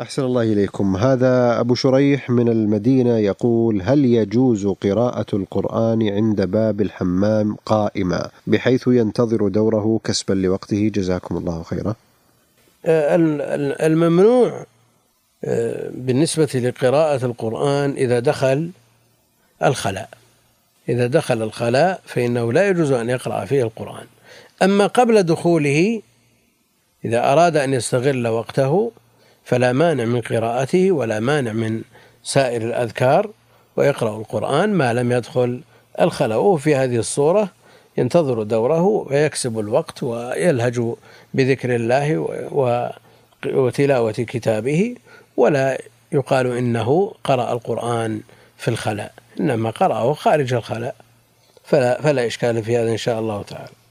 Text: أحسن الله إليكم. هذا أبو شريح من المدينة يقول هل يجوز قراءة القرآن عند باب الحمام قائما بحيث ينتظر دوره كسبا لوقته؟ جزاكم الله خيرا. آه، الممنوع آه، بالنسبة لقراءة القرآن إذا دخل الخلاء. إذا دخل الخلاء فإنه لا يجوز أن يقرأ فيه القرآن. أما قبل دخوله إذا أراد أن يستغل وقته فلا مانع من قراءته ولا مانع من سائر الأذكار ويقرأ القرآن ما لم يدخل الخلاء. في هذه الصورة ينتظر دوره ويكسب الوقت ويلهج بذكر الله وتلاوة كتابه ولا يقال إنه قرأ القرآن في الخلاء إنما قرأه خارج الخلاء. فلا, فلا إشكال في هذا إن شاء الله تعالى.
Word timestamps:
أحسن 0.00 0.22
الله 0.22 0.42
إليكم. 0.42 0.96
هذا 0.96 1.60
أبو 1.60 1.74
شريح 1.74 2.30
من 2.30 2.48
المدينة 2.48 3.18
يقول 3.18 3.82
هل 3.82 4.04
يجوز 4.04 4.66
قراءة 4.66 5.26
القرآن 5.32 6.08
عند 6.08 6.42
باب 6.42 6.80
الحمام 6.80 7.56
قائما 7.66 8.30
بحيث 8.46 8.86
ينتظر 8.86 9.48
دوره 9.48 10.00
كسبا 10.04 10.34
لوقته؟ 10.34 10.90
جزاكم 10.94 11.36
الله 11.36 11.62
خيرا. 11.62 11.94
آه، 12.86 13.16
الممنوع 13.86 14.66
آه، 15.44 15.90
بالنسبة 15.94 16.48
لقراءة 16.54 17.26
القرآن 17.26 17.90
إذا 17.90 18.18
دخل 18.18 18.70
الخلاء. 19.62 20.08
إذا 20.88 21.06
دخل 21.06 21.42
الخلاء 21.42 22.00
فإنه 22.04 22.52
لا 22.52 22.68
يجوز 22.68 22.92
أن 22.92 23.10
يقرأ 23.10 23.44
فيه 23.44 23.62
القرآن. 23.62 24.06
أما 24.62 24.86
قبل 24.86 25.22
دخوله 25.22 26.02
إذا 27.04 27.32
أراد 27.32 27.56
أن 27.56 27.74
يستغل 27.74 28.28
وقته 28.28 28.92
فلا 29.44 29.72
مانع 29.72 30.04
من 30.04 30.20
قراءته 30.20 30.92
ولا 30.92 31.20
مانع 31.20 31.52
من 31.52 31.82
سائر 32.22 32.62
الأذكار 32.62 33.30
ويقرأ 33.76 34.16
القرآن 34.18 34.72
ما 34.72 34.94
لم 34.94 35.12
يدخل 35.12 35.60
الخلاء. 36.00 36.56
في 36.56 36.74
هذه 36.74 36.96
الصورة 36.96 37.48
ينتظر 37.98 38.42
دوره 38.42 38.82
ويكسب 38.82 39.58
الوقت 39.58 40.02
ويلهج 40.02 40.80
بذكر 41.34 41.74
الله 41.74 42.28
وتلاوة 43.46 44.12
كتابه 44.12 44.96
ولا 45.36 45.80
يقال 46.12 46.56
إنه 46.56 47.14
قرأ 47.24 47.52
القرآن 47.52 48.20
في 48.58 48.68
الخلاء 48.68 49.12
إنما 49.40 49.70
قرأه 49.70 50.12
خارج 50.12 50.54
الخلاء. 50.54 50.94
فلا, 51.64 52.00
فلا 52.02 52.26
إشكال 52.26 52.64
في 52.64 52.76
هذا 52.76 52.90
إن 52.90 52.96
شاء 52.96 53.20
الله 53.20 53.42
تعالى. 53.42 53.83